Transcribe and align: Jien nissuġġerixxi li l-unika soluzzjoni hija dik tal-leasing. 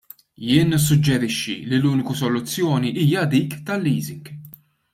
Jien 0.47 0.67
nissuġġerixxi 0.71 1.55
li 1.69 1.77
l-unika 1.81 2.13
soluzzjoni 2.21 2.89
hija 3.01 3.21
dik 3.31 3.49
tal-leasing. 3.65 4.25